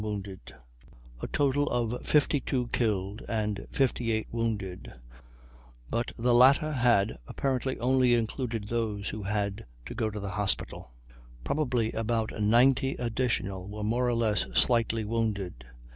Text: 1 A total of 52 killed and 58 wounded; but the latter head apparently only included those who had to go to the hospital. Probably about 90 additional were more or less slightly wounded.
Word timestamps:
1 0.03 0.23
A 1.21 1.27
total 1.27 1.67
of 1.69 2.03
52 2.07 2.69
killed 2.69 3.21
and 3.29 3.67
58 3.71 4.25
wounded; 4.31 4.93
but 5.91 6.11
the 6.17 6.33
latter 6.33 6.71
head 6.71 7.19
apparently 7.27 7.79
only 7.79 8.15
included 8.15 8.63
those 8.67 9.09
who 9.09 9.21
had 9.21 9.67
to 9.85 9.93
go 9.93 10.09
to 10.09 10.19
the 10.19 10.31
hospital. 10.31 10.89
Probably 11.43 11.91
about 11.91 12.31
90 12.31 12.93
additional 12.95 13.69
were 13.69 13.83
more 13.83 14.07
or 14.07 14.15
less 14.15 14.47
slightly 14.55 15.05
wounded. 15.05 15.65